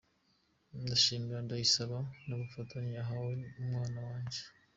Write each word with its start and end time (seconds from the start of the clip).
Ndashimira 0.83 1.39
Ndayisaba 1.45 1.97
k’ubufasha 2.27 2.77
ahaye 3.03 3.33
umwana 3.61 3.99
wanjye. 4.07 4.41